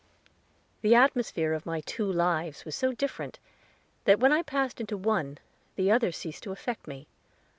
The 0.81 0.95
atmosphere 0.95 1.53
of 1.53 1.67
my 1.67 1.81
two 1.81 2.11
lives 2.11 2.65
was 2.65 2.75
so 2.75 2.91
different, 2.91 3.37
that 4.05 4.19
when 4.19 4.31
I 4.31 4.41
passed 4.41 4.81
into 4.81 4.97
one, 4.97 5.37
the 5.75 5.91
other 5.91 6.11
ceased 6.11 6.41
to 6.41 6.51
affect 6.51 6.87
me. 6.87 7.05